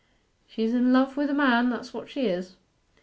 She's 0.47 0.73
in 0.73 0.91
love 0.91 1.15
wi' 1.15 1.27
the 1.27 1.33
man, 1.35 1.69
that's 1.69 1.93
what 1.93 2.09
she 2.09 2.25
is. 2.25 2.55